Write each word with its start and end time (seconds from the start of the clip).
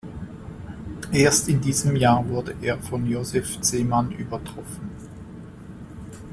Erst 1.11 1.47
in 1.47 1.61
diesem 1.61 1.95
Jahr 1.95 2.27
wurde 2.27 2.55
er 2.63 2.79
von 2.81 3.05
Josef 3.07 3.61
Zeman 3.61 4.11
übertroffen. 4.11 4.89